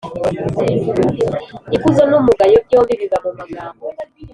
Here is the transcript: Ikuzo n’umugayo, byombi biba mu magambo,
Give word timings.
Ikuzo 1.75 2.01
n’umugayo, 2.09 2.57
byombi 2.65 2.93
biba 2.99 3.17
mu 3.23 3.31
magambo, 3.39 3.83